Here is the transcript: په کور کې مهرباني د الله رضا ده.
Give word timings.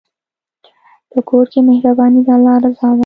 په 1.11 1.19
کور 1.29 1.45
کې 1.51 1.59
مهرباني 1.69 2.21
د 2.27 2.29
الله 2.35 2.55
رضا 2.65 2.89
ده. 2.95 2.99